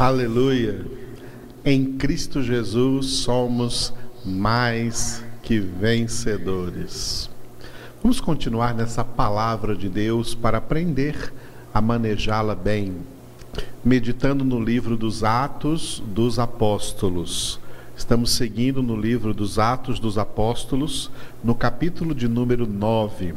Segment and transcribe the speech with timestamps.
[0.00, 0.80] Aleluia.
[1.62, 3.92] Em Cristo Jesus somos
[4.24, 7.28] mais que vencedores.
[8.02, 11.30] Vamos continuar nessa palavra de Deus para aprender
[11.74, 12.96] a manejá-la bem,
[13.84, 17.60] meditando no livro dos Atos dos Apóstolos.
[17.94, 21.10] Estamos seguindo no livro dos Atos dos Apóstolos,
[21.44, 23.34] no capítulo de número 9,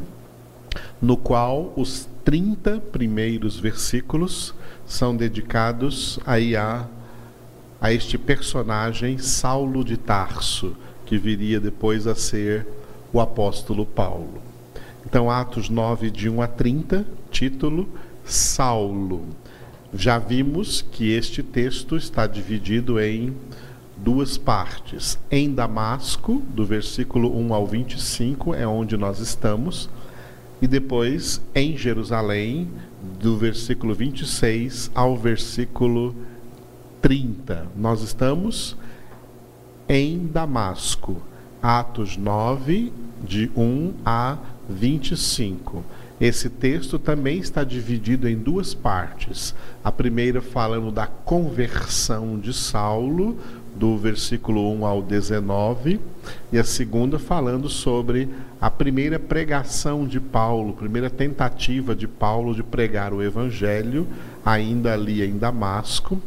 [1.02, 4.54] no qual os 30 primeiros versículos
[4.86, 6.86] são dedicados aí a,
[7.80, 12.66] a este personagem Saulo de Tarso, que viria depois a ser
[13.12, 14.42] o apóstolo Paulo.
[15.06, 17.88] Então, Atos 9, de 1 a 30, título
[18.24, 19.28] Saulo.
[19.92, 23.34] Já vimos que este texto está dividido em
[23.96, 25.18] duas partes.
[25.30, 29.88] Em Damasco, do versículo 1 ao 25, é onde nós estamos,
[30.64, 32.70] e depois em Jerusalém,
[33.20, 36.16] do versículo 26 ao versículo
[37.02, 37.66] 30.
[37.76, 38.74] Nós estamos
[39.86, 41.20] em Damasco,
[41.62, 42.90] Atos 9,
[43.22, 45.84] de 1 a 25.
[46.18, 49.54] Esse texto também está dividido em duas partes.
[49.84, 53.36] A primeira falando da conversão de Saulo,
[53.74, 56.00] do versículo 1 ao 19,
[56.52, 58.28] e a segunda falando sobre
[58.60, 64.06] a primeira pregação de Paulo, primeira tentativa de Paulo de pregar o evangelho,
[64.44, 66.20] ainda ali em Damasco,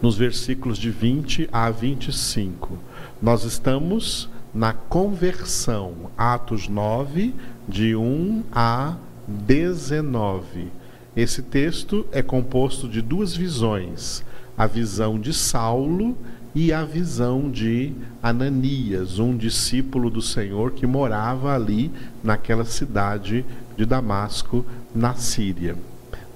[0.00, 2.78] nos versículos de 20 a 25.
[3.20, 7.34] Nós estamos na conversão, Atos 9,
[7.68, 10.68] de 1 a 19.
[11.14, 14.24] Esse texto é composto de duas visões:
[14.56, 16.16] a visão de Saulo
[16.54, 21.92] e a visão de Ananias, um discípulo do Senhor que morava ali
[22.24, 23.44] naquela cidade
[23.76, 25.76] de Damasco, na Síria.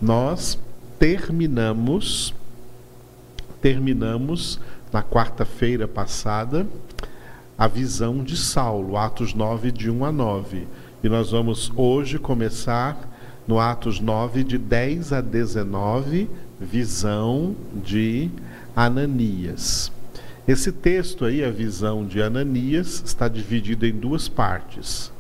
[0.01, 0.59] Nós
[0.99, 2.35] terminamos
[3.61, 4.59] terminamos
[4.93, 6.67] na quarta-feira passada
[7.57, 10.67] a visão de Saulo, Atos 9 de 1 a 9.
[11.03, 13.09] E nós vamos hoje começar
[13.47, 16.29] no Atos 9 de 10 a 19,
[16.61, 18.31] visão de
[18.77, 19.91] Ananias.
[20.47, 25.13] Esse texto aí, a visão de Ananias, está dividido em duas partes.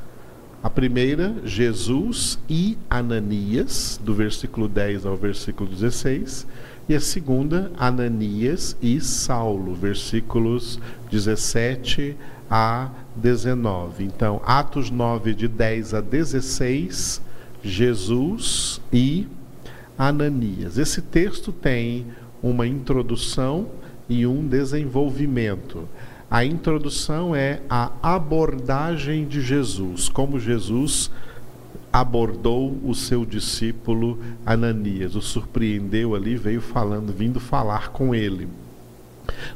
[0.62, 6.46] A primeira, Jesus e Ananias, do versículo 10 ao versículo 16.
[6.88, 10.78] E a segunda, Ananias e Saulo, versículos
[11.10, 12.16] 17
[12.50, 14.04] a 19.
[14.04, 17.22] Então, Atos 9, de 10 a 16,
[17.62, 19.39] Jesus e Ananias.
[20.78, 22.06] Esse texto tem
[22.42, 23.68] uma introdução
[24.08, 25.86] e um desenvolvimento.
[26.30, 31.10] A introdução é a abordagem de Jesus, como Jesus
[31.92, 38.48] abordou o seu discípulo Ananias, o surpreendeu ali, veio falando, vindo falar com ele.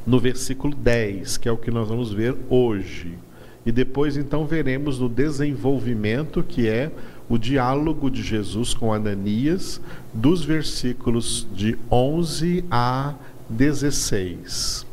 [0.05, 3.17] No versículo 10, que é o que nós vamos ver hoje.
[3.65, 6.91] E depois então veremos no desenvolvimento que é
[7.29, 9.81] o diálogo de Jesus com Ananias,
[10.13, 13.15] dos versículos de 11 a
[13.49, 14.85] 16.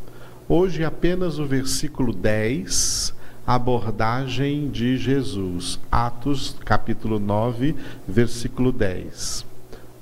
[0.48, 3.14] Hoje apenas o versículo 10,
[3.46, 5.78] abordagem de Jesus.
[5.90, 7.74] Atos, capítulo 9,
[8.06, 9.46] versículo 10.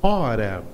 [0.02, 0.64] Ora,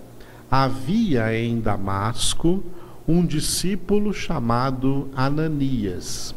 [0.51, 2.63] havia em Damasco
[3.09, 6.35] um discípulo chamado Ananias.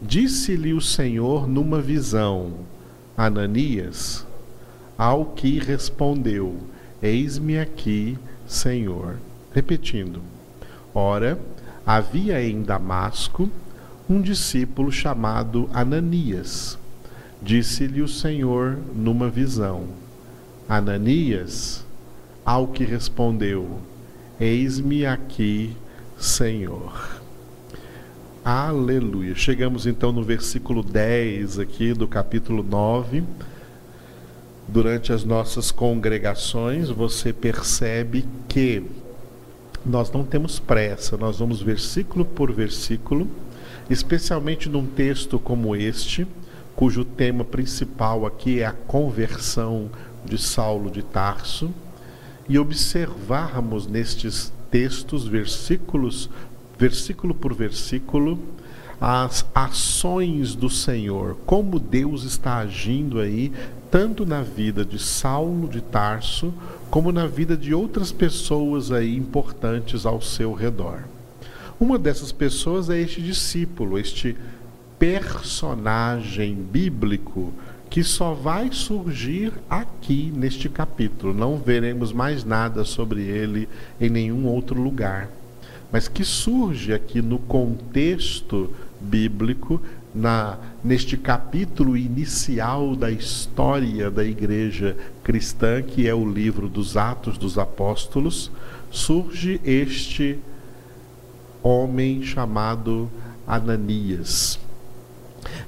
[0.00, 2.52] Disse-lhe o Senhor numa visão:
[3.16, 4.26] Ananias,
[5.00, 6.58] ao que respondeu:
[7.02, 9.16] Eis-me aqui, Senhor.
[9.50, 10.20] Repetindo.
[10.94, 11.40] Ora,
[11.86, 13.48] havia em Damasco
[14.06, 16.78] um discípulo chamado Ananias.
[17.40, 19.86] Disse-lhe o Senhor numa visão:
[20.68, 21.82] Ananias,
[22.44, 23.80] ao que respondeu:
[24.38, 25.74] Eis-me aqui,
[26.18, 27.22] Senhor.
[28.44, 29.34] Aleluia.
[29.34, 33.24] Chegamos então no versículo 10 aqui do capítulo 9.
[34.72, 38.84] Durante as nossas congregações, você percebe que
[39.84, 43.26] nós não temos pressa, nós vamos versículo por versículo,
[43.88, 46.24] especialmente num texto como este,
[46.76, 49.90] cujo tema principal aqui é a conversão
[50.24, 51.72] de Saulo de Tarso,
[52.48, 56.30] e observarmos nestes textos, versículos,
[56.78, 58.38] versículo por versículo,
[59.00, 63.50] as ações do Senhor, como Deus está agindo aí,
[63.90, 66.52] tanto na vida de Saulo de Tarso,
[66.90, 71.04] como na vida de outras pessoas aí importantes ao seu redor.
[71.78, 74.36] Uma dessas pessoas é este discípulo, este
[74.98, 77.54] personagem bíblico
[77.88, 81.32] que só vai surgir aqui neste capítulo.
[81.32, 83.68] Não veremos mais nada sobre ele
[84.00, 85.30] em nenhum outro lugar.
[85.92, 88.70] mas que surge aqui no contexto
[89.00, 89.80] bíblico,
[90.14, 97.38] na, neste capítulo inicial da história da igreja cristã, que é o livro dos Atos
[97.38, 98.50] dos Apóstolos,
[98.90, 100.38] surge este
[101.62, 103.10] homem chamado
[103.46, 104.58] Ananias.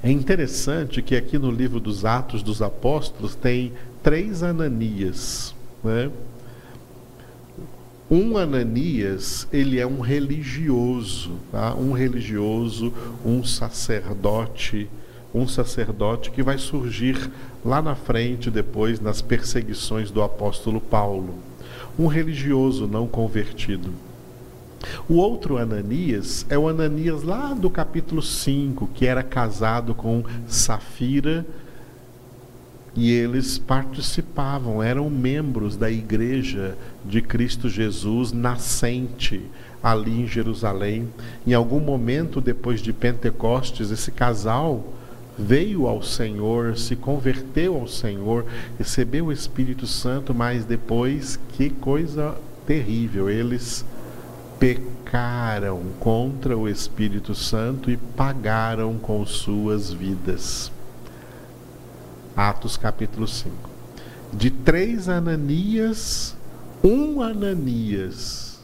[0.01, 5.55] É interessante que aqui no livro dos Atos dos Apóstolos tem três Ananias.
[5.83, 6.11] Né?
[8.13, 11.73] Um Ananias, ele é um religioso, tá?
[11.73, 12.93] um religioso,
[13.25, 14.87] um sacerdote,
[15.33, 17.31] um sacerdote que vai surgir
[17.65, 21.33] lá na frente, depois, nas perseguições do apóstolo Paulo.
[21.97, 23.89] Um religioso não convertido.
[25.09, 31.43] O outro Ananias é o Ananias lá do capítulo 5, que era casado com Safira
[32.95, 39.41] e eles participavam, eram membros da igreja de Cristo Jesus nascente
[39.81, 41.09] ali em Jerusalém.
[41.45, 44.93] Em algum momento depois de Pentecostes, esse casal
[45.37, 48.45] veio ao Senhor, se converteu ao Senhor,
[48.77, 52.35] recebeu o Espírito Santo, mas depois, que coisa
[52.67, 53.83] terrível, eles
[54.59, 60.71] pecaram contra o Espírito Santo e pagaram com suas vidas.
[62.35, 63.69] Atos capítulo 5.
[64.33, 66.35] De três Ananias,
[66.83, 68.59] um Ananias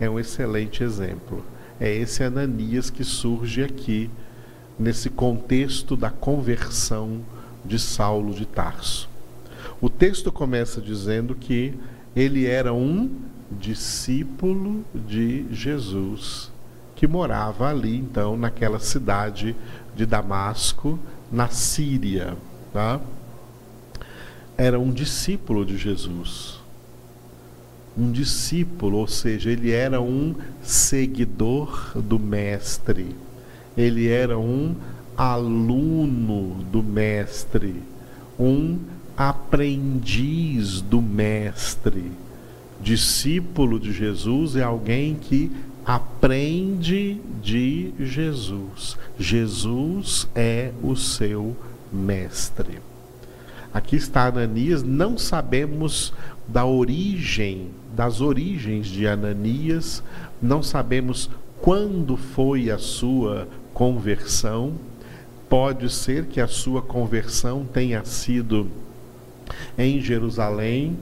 [0.00, 1.44] é um excelente exemplo.
[1.78, 4.10] É esse Ananias que surge aqui,
[4.78, 7.20] nesse contexto da conversão
[7.62, 9.10] de Saulo de Tarso.
[9.78, 11.74] O texto começa dizendo que
[12.16, 13.10] ele era um
[13.50, 16.50] discípulo de Jesus,
[16.96, 19.54] que morava ali, então, naquela cidade
[19.94, 20.98] de Damasco,
[21.32, 22.36] na Síria.
[22.72, 23.00] Tá?
[24.56, 26.60] Era um discípulo de Jesus.
[27.96, 33.16] Um discípulo, ou seja, ele era um seguidor do Mestre.
[33.76, 34.74] Ele era um
[35.16, 37.82] aluno do Mestre.
[38.38, 38.78] Um
[39.16, 42.12] aprendiz do Mestre.
[42.80, 45.52] Discípulo de Jesus é alguém que
[45.84, 48.96] aprende de Jesus.
[49.18, 51.56] Jesus é o seu
[51.92, 52.80] mestre.
[53.72, 56.12] Aqui está Ananias, não sabemos
[56.46, 60.02] da origem, das origens de Ananias,
[60.40, 61.30] não sabemos
[61.60, 64.74] quando foi a sua conversão.
[65.48, 68.68] Pode ser que a sua conversão tenha sido
[69.76, 70.98] em Jerusalém,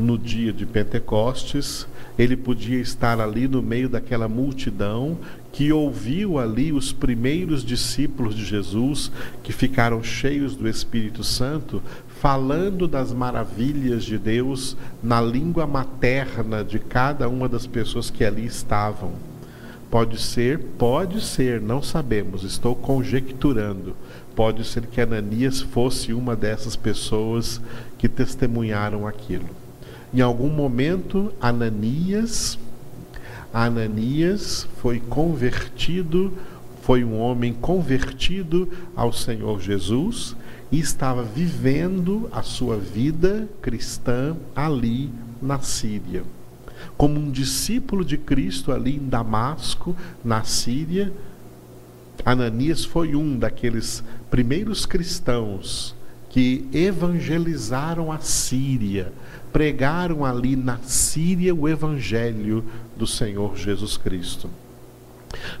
[0.00, 1.86] no dia de Pentecostes,
[2.18, 5.16] ele podia estar ali no meio daquela multidão
[5.52, 9.10] que ouviu ali os primeiros discípulos de Jesus,
[9.42, 11.82] que ficaram cheios do Espírito Santo,
[12.20, 18.46] falando das maravilhas de Deus na língua materna de cada uma das pessoas que ali
[18.46, 19.12] estavam.
[19.90, 23.96] Pode ser, pode ser, não sabemos, estou conjecturando.
[24.36, 27.60] Pode ser que Ananias fosse uma dessas pessoas
[27.98, 29.59] que testemunharam aquilo.
[30.12, 32.58] Em algum momento, Ananias,
[33.54, 36.32] Ananias foi convertido,
[36.82, 40.34] foi um homem convertido ao Senhor Jesus
[40.72, 45.10] e estava vivendo a sua vida cristã ali
[45.40, 46.24] na Síria.
[46.96, 49.94] Como um discípulo de Cristo ali em Damasco,
[50.24, 51.12] na Síria,
[52.24, 55.94] Ananias foi um daqueles primeiros cristãos
[56.30, 59.12] que evangelizaram a Síria,
[59.52, 62.64] pregaram ali na Síria o evangelho
[62.96, 64.48] do Senhor Jesus Cristo.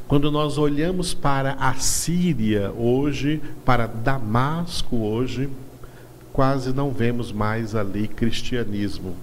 [0.06, 5.48] Quando nós olhamos para a Síria hoje, para Damasco hoje,
[6.32, 9.14] quase não vemos mais ali cristianismo.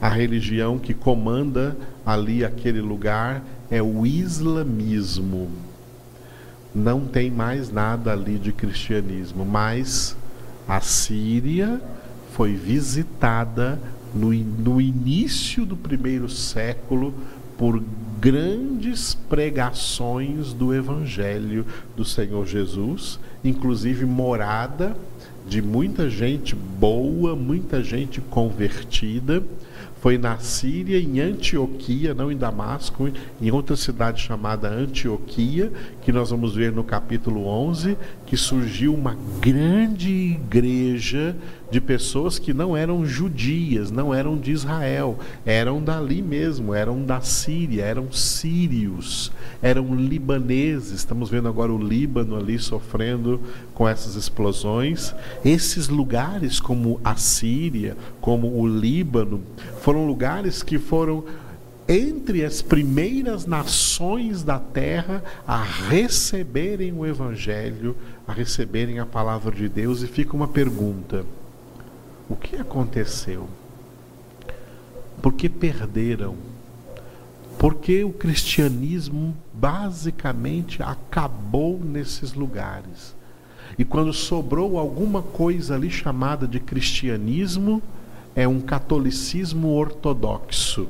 [0.00, 5.50] A religião que comanda ali aquele lugar é o islamismo.
[6.74, 10.16] Não tem mais nada ali de cristianismo, mas
[10.68, 11.80] a Síria
[12.32, 13.80] foi visitada
[14.14, 17.14] no, no início do primeiro século
[17.56, 17.82] por
[18.20, 24.96] grandes pregações do Evangelho do Senhor Jesus, inclusive morada
[25.46, 29.42] de muita gente boa, muita gente convertida
[30.06, 33.10] foi na Síria, em Antioquia, não em Damasco,
[33.40, 35.72] em outra cidade chamada Antioquia,
[36.02, 41.34] que nós vamos ver no capítulo 11, que surgiu uma grande igreja
[41.70, 47.20] de pessoas que não eram judias, não eram de Israel, eram dali mesmo, eram da
[47.20, 50.92] Síria, eram sírios, eram libaneses.
[50.92, 53.40] Estamos vendo agora o Líbano ali sofrendo
[53.74, 55.12] com essas explosões.
[55.44, 59.42] Esses lugares, como a Síria, como o Líbano,
[59.80, 61.24] foram lugares que foram
[61.88, 69.68] entre as primeiras nações da terra a receberem o Evangelho, a receberem a palavra de
[69.68, 71.24] Deus, e fica uma pergunta:
[72.28, 73.48] o que aconteceu?
[75.22, 76.36] Por que perderam?
[77.58, 83.14] Porque o cristianismo basicamente acabou nesses lugares.
[83.78, 87.82] E quando sobrou alguma coisa ali chamada de cristianismo,
[88.34, 90.88] é um catolicismo ortodoxo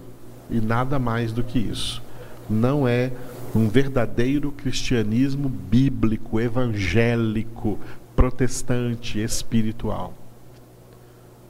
[0.51, 2.03] e nada mais do que isso.
[2.49, 3.13] Não é
[3.55, 7.79] um verdadeiro cristianismo bíblico, evangélico,
[8.15, 10.13] protestante, espiritual.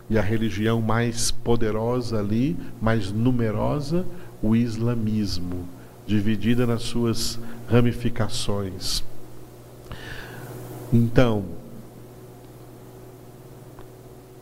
[0.09, 4.07] E a religião mais poderosa ali, mais numerosa,
[4.43, 5.67] o islamismo,
[6.07, 9.03] dividida nas suas ramificações.
[10.93, 11.45] Então,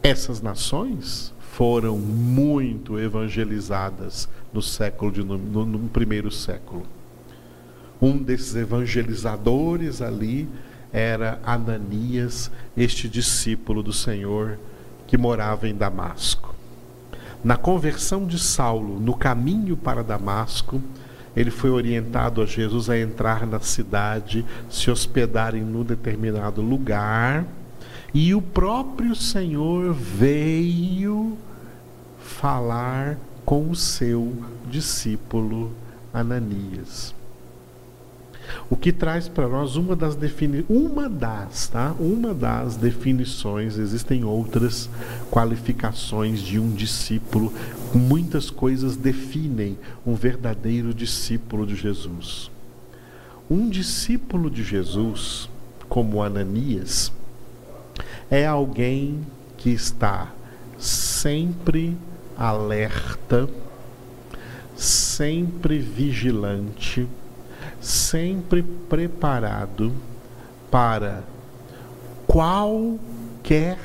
[0.02, 6.84] essas nações foram muito evangelizadas no século de, no, no primeiro século.
[8.02, 10.48] Um desses evangelizadores ali
[10.92, 14.58] era Ananias, este discípulo do Senhor
[15.06, 16.54] que morava em Damasco.
[17.42, 20.82] Na conversão de Saulo, no caminho para Damasco,
[21.36, 27.44] ele foi orientado a Jesus a entrar na cidade, se hospedar em um determinado lugar,
[28.12, 31.36] e o próprio Senhor veio
[32.20, 34.32] falar com o seu
[34.70, 35.72] discípulo
[36.12, 37.14] Ananias.
[38.68, 41.94] O que traz para nós uma das defini uma das, tá?
[41.98, 44.88] Uma das definições, existem outras
[45.30, 47.52] qualificações de um discípulo.
[47.94, 52.50] Muitas coisas definem um verdadeiro discípulo de Jesus.
[53.50, 55.48] Um discípulo de Jesus,
[55.88, 57.12] como Ananias,
[58.30, 59.20] é alguém
[59.56, 60.32] que está
[60.78, 61.96] sempre
[62.36, 63.48] alerta,
[64.76, 67.06] sempre vigilante,
[67.84, 69.92] sempre preparado
[70.70, 71.22] para
[72.26, 73.78] qualquer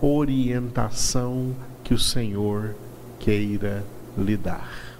[0.00, 2.74] orientação que o Senhor
[3.20, 3.84] queira
[4.16, 4.96] lhe dar.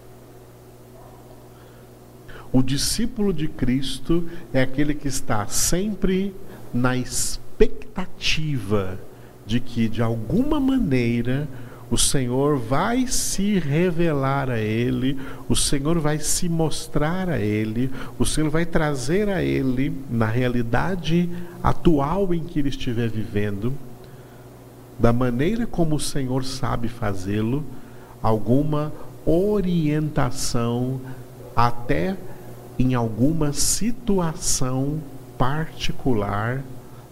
[2.53, 6.35] O discípulo de Cristo é aquele que está sempre
[6.73, 9.00] na expectativa
[9.47, 11.49] de que, de alguma maneira,
[11.90, 18.26] o Senhor vai se revelar a ele, o Senhor vai se mostrar a ele, o
[18.26, 21.31] Senhor vai trazer a ele, na realidade
[21.62, 23.73] atual em que ele estiver vivendo,
[24.99, 27.64] da maneira como o Senhor sabe fazê-lo,
[28.21, 28.93] alguma
[29.25, 31.00] orientação,
[31.55, 32.16] até
[32.78, 35.00] em alguma situação
[35.38, 36.62] particular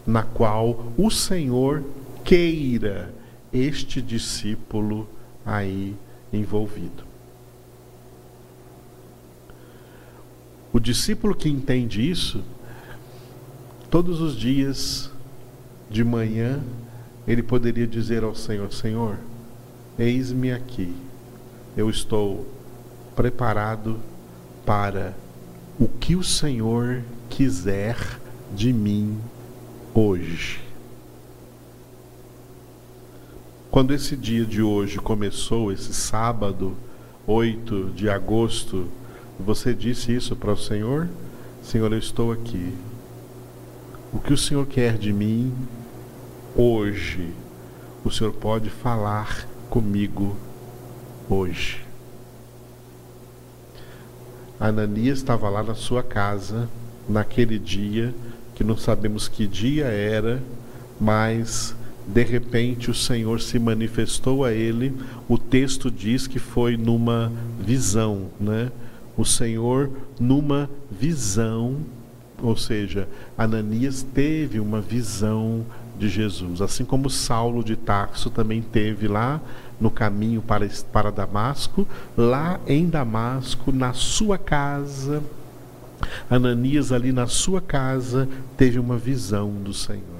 [0.07, 1.83] na qual o Senhor
[2.25, 3.13] queira
[3.55, 5.09] este discípulo
[5.47, 5.97] aí
[6.33, 7.05] envolvido.
[10.73, 12.43] O discípulo que entende isso,
[13.89, 15.09] todos os dias
[15.89, 16.61] de manhã,
[17.29, 19.19] ele poderia dizer ao Senhor: Senhor,
[19.97, 20.93] eis-me aqui,
[21.77, 22.45] eu estou
[23.15, 24.01] preparado
[24.67, 25.15] para
[25.79, 27.97] o que o Senhor quiser
[28.53, 29.17] de mim
[29.95, 30.64] hoje.
[33.75, 36.77] Quando esse dia de hoje começou, esse sábado,
[37.27, 38.87] 8 de agosto,
[39.37, 41.09] você disse isso para o Senhor?
[41.61, 42.73] Senhor, eu estou aqui.
[44.13, 45.53] O que o Senhor quer de mim
[46.55, 47.31] hoje?
[48.05, 50.37] O Senhor pode falar comigo
[51.29, 51.85] hoje.
[54.61, 56.69] Ananias estava lá na sua casa,
[57.09, 58.15] naquele dia,
[58.55, 60.41] que não sabemos que dia era,
[61.01, 61.75] mas
[62.07, 64.93] de repente o Senhor se manifestou a ele.
[65.29, 68.71] O texto diz que foi numa visão, né?
[69.17, 71.79] O Senhor numa visão,
[72.43, 73.09] ou seja,
[73.39, 75.65] Ananias teve uma visão
[75.99, 79.41] de Jesus, assim como Saulo de Tarso também teve lá
[79.81, 85.23] no caminho para, para Damasco, lá em Damasco, na sua casa,
[86.29, 90.14] Ananias ali na sua casa teve uma visão do Senhor.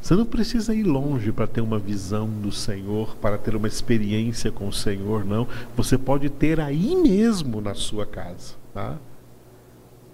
[0.00, 4.50] Você não precisa ir longe para ter uma visão do Senhor, para ter uma experiência
[4.50, 5.46] com o Senhor, não.
[5.76, 8.54] Você pode ter aí mesmo na sua casa.
[8.74, 8.98] Tá?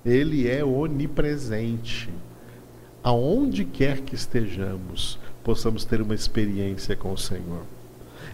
[0.05, 2.11] Ele é onipresente.
[3.03, 7.63] Aonde quer que estejamos, possamos ter uma experiência com o Senhor.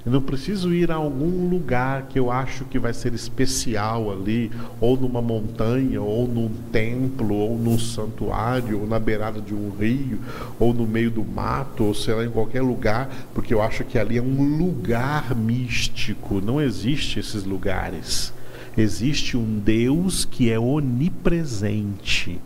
[0.05, 4.51] Eu não preciso ir a algum lugar que eu acho que vai ser especial ali,
[4.81, 10.19] ou numa montanha, ou num templo, ou num santuário, ou na beirada de um rio,
[10.59, 13.99] ou no meio do mato, ou sei lá, em qualquer lugar, porque eu acho que
[13.99, 16.41] ali é um lugar místico.
[16.41, 18.33] Não existe esses lugares.
[18.77, 22.41] Existe um Deus que é onipresente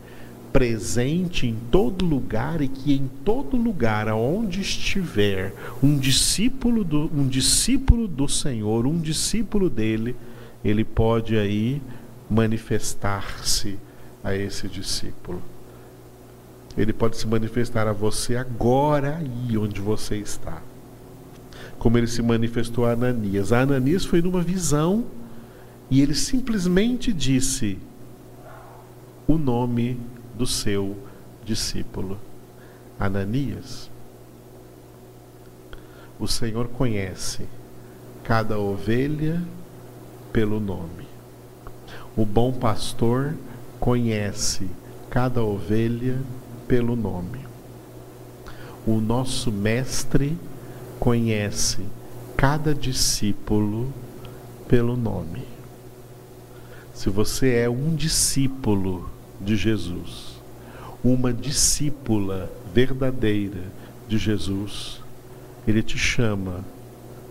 [0.57, 7.29] presente em todo lugar e que em todo lugar aonde estiver um discípulo do, um
[7.29, 10.17] discípulo do Senhor, um discípulo dele,
[10.65, 11.83] ele pode aí
[12.31, 13.79] manifestar-se
[14.25, 15.43] a esse discípulo.
[16.75, 20.63] Ele pode se manifestar a você agora aí onde você está.
[21.79, 23.53] Como ele se manifestou a Ananias.
[23.53, 25.05] A Ananias foi numa visão
[25.91, 27.77] e ele simplesmente disse
[29.29, 30.01] o nome
[30.37, 30.97] do seu
[31.45, 32.19] discípulo
[32.99, 33.91] Ananias.
[36.19, 37.47] O Senhor conhece
[38.25, 39.43] cada ovelha
[40.33, 41.07] pelo nome.
[42.17, 43.35] O bom pastor
[43.79, 44.69] conhece
[45.11, 46.19] cada ovelha
[46.67, 47.47] pelo nome.
[48.87, 50.37] O nosso mestre
[50.99, 51.85] conhece
[52.37, 53.93] cada discípulo
[54.67, 55.45] pelo nome.
[56.95, 60.26] Se você é um discípulo de Jesus,
[61.07, 63.63] uma discípula verdadeira
[64.09, 65.01] de Jesus,
[65.67, 66.65] ele te chama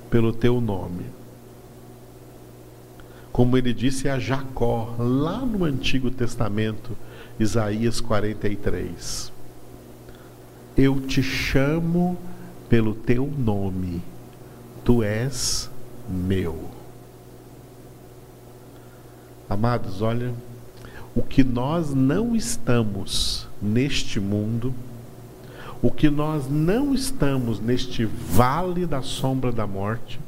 [0.10, 1.06] pelo teu nome.
[3.34, 6.96] Como ele disse a Jacó, lá no Antigo Testamento,
[7.38, 9.30] Isaías 43.
[10.78, 12.18] Eu te chamo
[12.70, 14.02] pelo teu nome,
[14.86, 15.70] tu és
[16.08, 16.72] meu.
[19.50, 20.34] Amados, olha,
[21.14, 24.74] o que nós não estamos neste mundo,
[25.82, 30.20] o que nós não estamos neste vale da sombra da morte,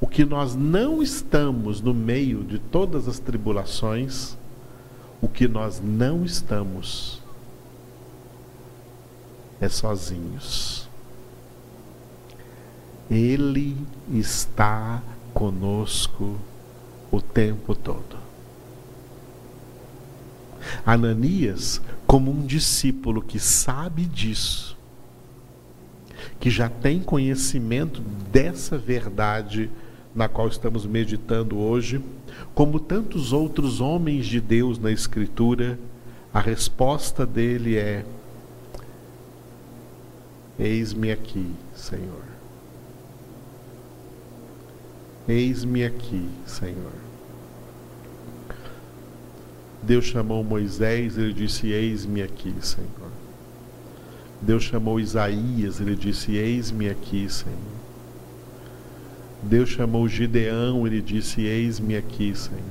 [0.00, 4.36] o que nós não estamos no meio de todas as tribulações,
[5.20, 7.22] o que nós não estamos
[9.60, 10.88] é sozinhos.
[13.08, 13.76] Ele
[14.12, 15.00] está
[15.32, 16.36] conosco
[17.10, 18.16] o tempo todo.
[20.84, 21.80] Ananias,
[22.12, 24.76] como um discípulo que sabe disso,
[26.38, 29.70] que já tem conhecimento dessa verdade
[30.14, 32.04] na qual estamos meditando hoje,
[32.54, 35.78] como tantos outros homens de Deus na Escritura,
[36.34, 38.04] a resposta dele é:
[40.58, 42.24] Eis-me aqui, Senhor.
[45.26, 47.11] Eis-me aqui, Senhor.
[49.82, 53.10] Deus chamou Moisés, ele disse: Eis-me aqui, Senhor.
[54.40, 57.56] Deus chamou Isaías, ele disse: Eis-me aqui, Senhor.
[59.42, 62.62] Deus chamou Gideão, ele disse: Eis-me aqui, Senhor.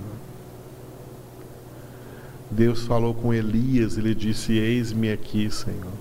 [2.49, 5.93] Deus falou com Elias, ele disse: Eis-me aqui, Senhor.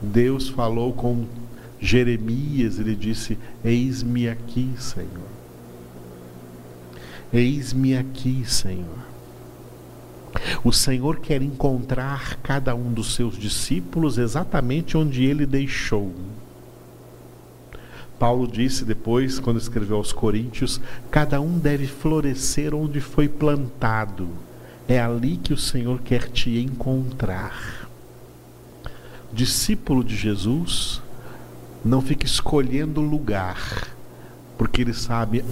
[0.00, 1.26] Deus falou com
[1.80, 5.45] Jeremias, ele disse: Eis-me aqui, Senhor.
[7.32, 9.06] Eis-me aqui, Senhor.
[10.62, 16.12] O Senhor quer encontrar cada um dos seus discípulos exatamente onde ele deixou.
[18.18, 24.28] Paulo disse depois, quando escreveu aos Coríntios: cada um deve florescer onde foi plantado.
[24.88, 27.88] É ali que o Senhor quer te encontrar.
[29.32, 31.02] Discípulo de Jesus,
[31.84, 33.88] não fica escolhendo lugar,
[34.56, 35.44] porque ele sabe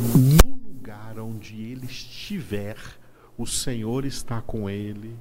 [1.24, 2.76] onde ele estiver,
[3.36, 5.16] o Senhor está com ele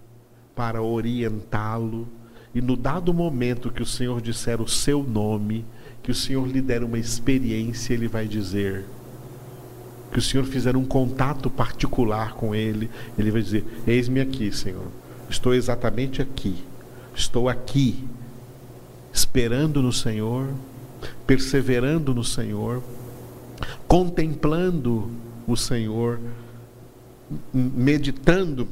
[0.55, 2.07] para orientá-lo.
[2.53, 5.65] E no dado momento que o Senhor disser o seu nome,
[6.03, 8.85] que o Senhor lhe der uma experiência, ele vai dizer.
[10.11, 14.85] Que o Senhor fizer um contato particular com ele, ele vai dizer: Eis-me aqui, Senhor.
[15.27, 16.55] Estou exatamente aqui.
[17.15, 18.07] Estou aqui,
[19.11, 20.49] esperando no Senhor,
[21.25, 22.83] perseverando no Senhor,
[23.87, 25.09] contemplando
[25.47, 26.19] o Senhor,
[27.53, 28.67] meditando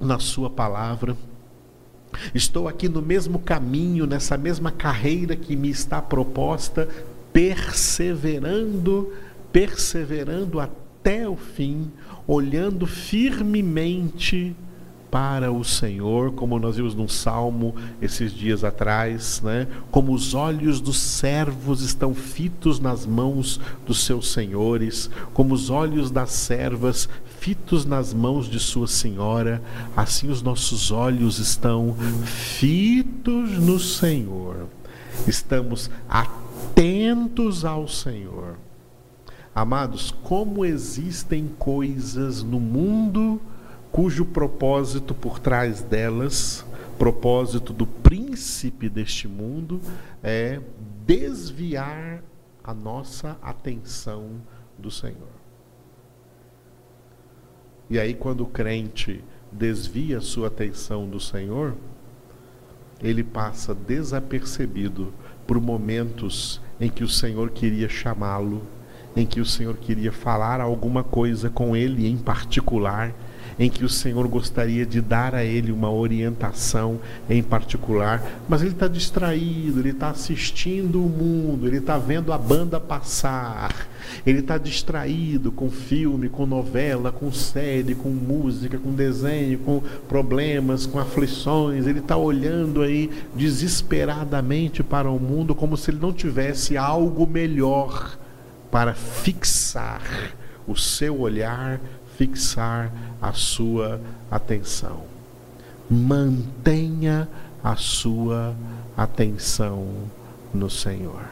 [0.00, 1.16] na Sua palavra.
[2.34, 6.88] Estou aqui no mesmo caminho, nessa mesma carreira que me está proposta,
[7.32, 9.12] perseverando,
[9.50, 11.90] perseverando até o fim,
[12.26, 14.54] olhando firmemente
[15.12, 19.68] para o Senhor, como nós vimos num salmo esses dias atrás, né?
[19.90, 26.10] Como os olhos dos servos estão fitos nas mãos dos seus senhores, como os olhos
[26.10, 29.62] das servas fitos nas mãos de sua senhora,
[29.94, 31.94] assim os nossos olhos estão
[32.24, 34.66] fitos no Senhor.
[35.28, 38.56] Estamos atentos ao Senhor.
[39.54, 43.38] Amados, como existem coisas no mundo
[43.92, 46.64] cujo propósito por trás delas,
[46.98, 49.80] propósito do príncipe deste mundo,
[50.22, 50.58] é
[51.04, 52.22] desviar
[52.64, 54.30] a nossa atenção
[54.78, 55.28] do Senhor.
[57.90, 61.74] E aí, quando o crente desvia sua atenção do Senhor,
[63.02, 65.12] ele passa desapercebido
[65.46, 68.62] por momentos em que o Senhor queria chamá-lo,
[69.14, 73.12] em que o Senhor queria falar alguma coisa com ele em particular
[73.62, 76.98] em que o Senhor gostaria de dar a ele uma orientação
[77.30, 82.38] em particular, mas ele está distraído, ele está assistindo o mundo, ele está vendo a
[82.38, 83.72] banda passar,
[84.26, 90.84] ele está distraído com filme, com novela, com série, com música, com desenho, com problemas,
[90.84, 96.76] com aflições, ele está olhando aí desesperadamente para o mundo como se ele não tivesse
[96.76, 98.18] algo melhor
[98.72, 100.02] para fixar
[100.66, 101.80] o seu olhar
[102.22, 105.02] fixar a sua atenção.
[105.90, 107.28] Mantenha
[107.64, 108.54] a sua
[108.96, 109.88] atenção
[110.54, 111.24] no Senhor.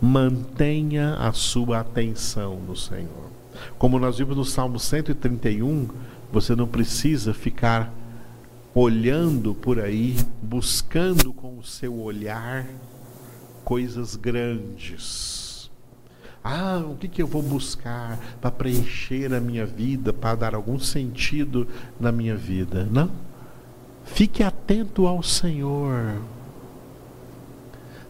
[0.00, 3.30] Mantenha a sua atenção no Senhor.
[3.76, 5.88] Como nós vimos no Salmo 131,
[6.32, 7.92] você não precisa ficar
[8.72, 12.64] olhando por aí, buscando com o seu olhar
[13.64, 15.39] coisas grandes
[16.42, 20.78] ah, o que, que eu vou buscar para preencher a minha vida, para dar algum
[20.78, 22.88] sentido na minha vida?
[22.90, 23.10] Não.
[24.06, 26.16] Fique atento ao Senhor.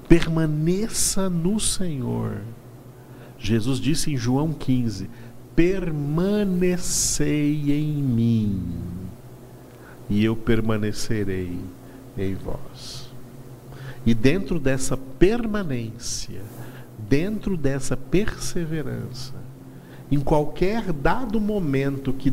[0.09, 2.41] Permaneça no Senhor.
[3.39, 5.11] Jesus disse em João 15:
[5.57, 6.93] Permanecei
[7.73, 8.63] em mim,
[10.09, 11.59] e eu permanecerei
[12.17, 13.11] em vós.
[14.07, 16.43] E dentro dessa permanência,
[17.09, 19.35] dentro dessa perseverança,
[20.11, 22.33] em qualquer dado momento que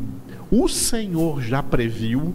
[0.49, 2.33] o Senhor já previu,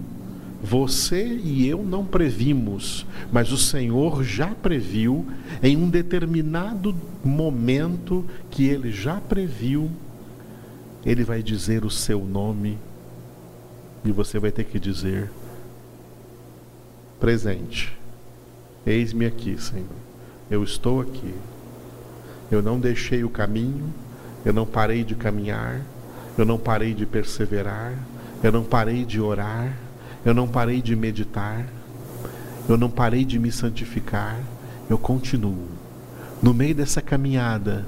[0.62, 5.26] você e eu não previmos, mas o Senhor já previu
[5.60, 9.90] em um determinado momento que ele já previu,
[11.04, 12.78] ele vai dizer o seu nome
[14.04, 15.30] e você vai ter que dizer:
[17.18, 17.92] presente,
[18.86, 19.86] eis-me aqui, Senhor,
[20.50, 21.34] eu estou aqui.
[22.52, 23.90] Eu não deixei o caminho,
[24.44, 25.80] eu não parei de caminhar,
[26.36, 27.94] eu não parei de perseverar,
[28.42, 29.74] eu não parei de orar,
[30.22, 31.66] eu não parei de meditar,
[32.68, 34.38] eu não parei de me santificar,
[34.90, 35.66] eu continuo.
[36.42, 37.86] No meio dessa caminhada,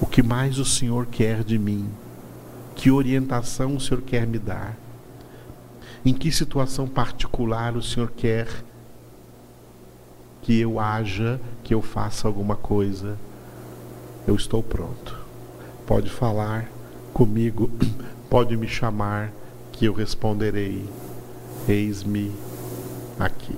[0.00, 1.88] o que mais o Senhor quer de mim?
[2.76, 4.76] Que orientação o Senhor quer me dar?
[6.06, 8.46] Em que situação particular o Senhor quer
[10.40, 13.18] que eu haja, que eu faça alguma coisa?
[14.26, 15.18] Eu estou pronto.
[15.86, 16.70] Pode falar
[17.12, 17.70] comigo,
[18.30, 19.32] pode me chamar,
[19.72, 20.88] que eu responderei:
[21.68, 22.32] Eis-me
[23.18, 23.56] aqui.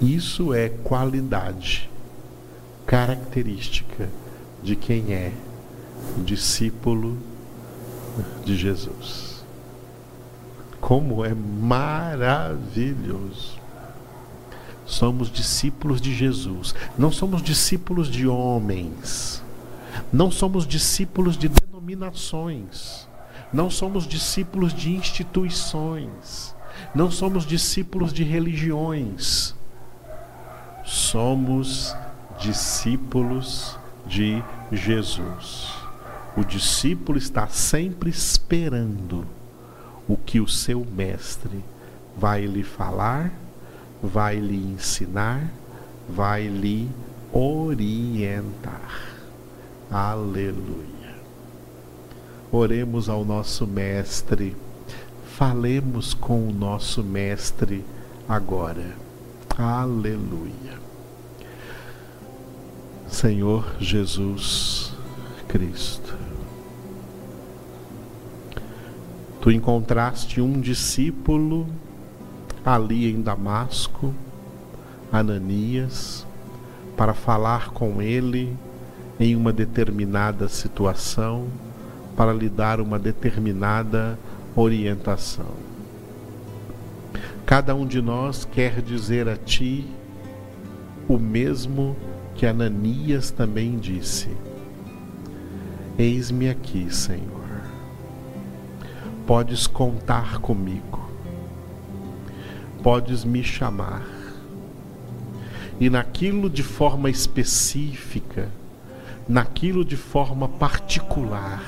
[0.00, 1.88] Isso é qualidade,
[2.84, 4.08] característica
[4.62, 5.32] de quem é
[6.18, 7.16] discípulo
[8.44, 9.42] de Jesus.
[10.80, 12.04] Como é maravilhoso
[14.86, 16.74] somos discípulos de Jesus.
[16.96, 19.42] Não somos discípulos de homens.
[20.12, 23.08] Não somos discípulos de denominações.
[23.52, 26.54] Não somos discípulos de instituições.
[26.94, 29.54] Não somos discípulos de religiões.
[30.84, 31.94] Somos
[32.38, 35.72] discípulos de Jesus.
[36.36, 39.24] O discípulo está sempre esperando
[40.06, 41.64] o que o seu mestre
[42.16, 43.32] vai lhe falar
[44.06, 45.50] vai lhe ensinar,
[46.08, 46.90] vai lhe
[47.32, 49.16] orientar.
[49.90, 51.14] Aleluia.
[52.50, 54.56] Oremos ao nosso Mestre,
[55.36, 57.84] falemos com o nosso Mestre
[58.28, 58.94] agora.
[59.56, 60.78] Aleluia.
[63.08, 64.92] Senhor Jesus
[65.48, 66.16] Cristo,
[69.40, 71.68] tu encontraste um discípulo
[72.64, 74.14] ali em Damasco,
[75.12, 76.26] Ananias,
[76.96, 78.56] para falar com ele
[79.20, 81.46] em uma determinada situação,
[82.16, 84.18] para lhe dar uma determinada
[84.56, 85.52] orientação.
[87.44, 89.86] Cada um de nós quer dizer a ti
[91.06, 91.94] o mesmo
[92.34, 94.30] que Ananias também disse:
[95.98, 97.44] Eis-me aqui, Senhor.
[99.26, 101.03] Podes contar comigo
[102.84, 104.02] podes me chamar.
[105.80, 108.48] e naquilo de forma específica,
[109.26, 111.64] naquilo de forma particular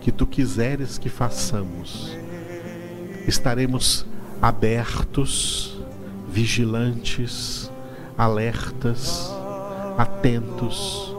[0.00, 2.14] que tu quiseres que façamos,
[3.26, 4.04] estaremos
[4.42, 5.80] abertos,
[6.28, 7.70] vigilantes,
[8.18, 9.32] alertas,
[9.96, 11.14] atentos,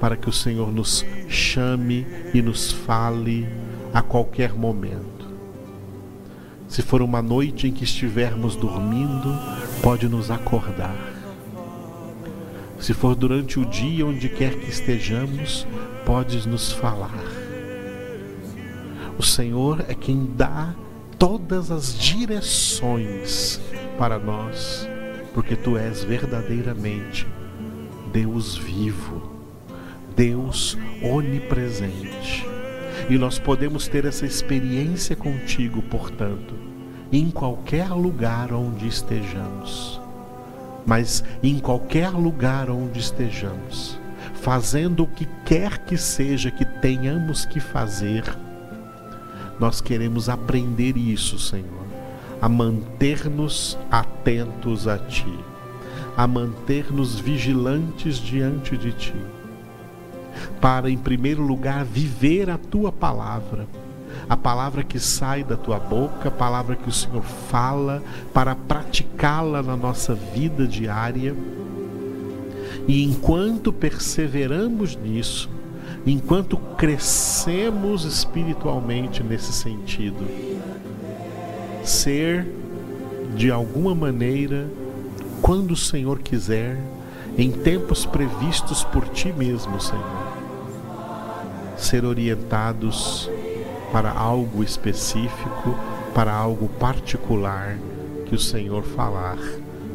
[0.00, 3.48] para que o Senhor nos chame e nos fale
[3.94, 5.21] a qualquer momento.
[6.72, 9.38] Se for uma noite em que estivermos dormindo,
[9.82, 10.96] pode nos acordar.
[12.80, 15.66] Se for durante o dia, onde quer que estejamos,
[16.06, 17.22] podes nos falar.
[19.18, 20.74] O Senhor é quem dá
[21.18, 23.60] todas as direções
[23.98, 24.88] para nós,
[25.34, 27.26] porque tu és verdadeiramente
[28.10, 29.30] Deus vivo,
[30.16, 32.51] Deus onipresente.
[33.08, 36.54] E nós podemos ter essa experiência contigo, portanto,
[37.12, 40.00] em qualquer lugar onde estejamos.
[40.86, 43.98] Mas em qualquer lugar onde estejamos,
[44.34, 48.24] fazendo o que quer que seja que tenhamos que fazer,
[49.60, 51.86] nós queremos aprender isso, Senhor,
[52.40, 55.38] a manter-nos atentos a Ti,
[56.16, 59.14] a manter-nos vigilantes diante de Ti,
[60.60, 63.66] para, em primeiro lugar, viver a Tua palavra,
[64.28, 69.62] a palavra que sai da Tua boca, a palavra que o Senhor fala, para praticá-la
[69.62, 71.34] na nossa vida diária.
[72.88, 75.48] E enquanto perseveramos nisso,
[76.06, 80.26] enquanto crescemos espiritualmente nesse sentido.
[81.84, 82.46] Ser,
[83.36, 84.66] de alguma maneira,
[85.40, 86.78] quando o Senhor quiser,
[87.36, 90.32] em tempos previstos por Ti mesmo, Senhor.
[91.76, 93.30] Ser orientados
[93.92, 95.74] para algo específico,
[96.14, 97.76] para algo particular
[98.26, 99.38] que o Senhor falar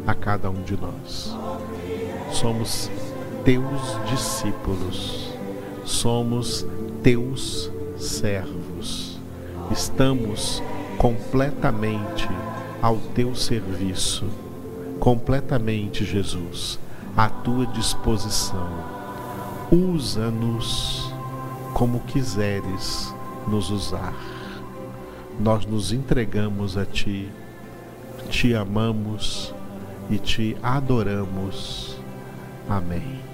[0.06, 1.36] a cada um de nós.
[2.32, 2.90] Somos
[3.44, 5.28] Teus discípulos
[5.88, 6.66] somos
[7.02, 9.18] teus servos.
[9.72, 10.62] Estamos
[10.98, 12.28] completamente
[12.82, 14.26] ao teu serviço,
[15.00, 16.78] completamente, Jesus,
[17.18, 18.70] à tua disposição.
[19.72, 21.12] Usa-nos
[21.74, 23.14] como quiseres
[23.48, 24.14] nos usar.
[25.40, 27.30] Nós nos entregamos a ti,
[28.30, 29.54] te amamos
[30.10, 31.98] e te adoramos.
[32.70, 33.27] Amém.